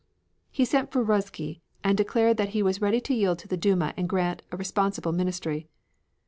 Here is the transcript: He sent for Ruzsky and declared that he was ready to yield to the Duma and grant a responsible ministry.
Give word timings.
He 0.49 0.65
sent 0.65 0.91
for 0.91 1.03
Ruzsky 1.03 1.61
and 1.83 1.95
declared 1.95 2.37
that 2.37 2.49
he 2.57 2.63
was 2.63 2.81
ready 2.81 2.99
to 3.01 3.13
yield 3.13 3.37
to 3.37 3.47
the 3.47 3.55
Duma 3.55 3.93
and 3.95 4.09
grant 4.09 4.41
a 4.51 4.57
responsible 4.57 5.11
ministry. 5.11 5.67